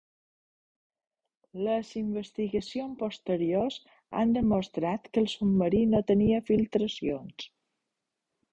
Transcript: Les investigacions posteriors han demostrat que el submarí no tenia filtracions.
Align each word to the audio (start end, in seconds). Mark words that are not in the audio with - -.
Les 1.67 1.91
investigacions 1.99 2.97
posteriors 3.03 3.77
han 4.21 4.33
demostrat 4.39 5.07
que 5.13 5.23
el 5.25 5.31
submarí 5.35 5.85
no 5.93 6.03
tenia 6.13 6.43
filtracions. 6.51 7.49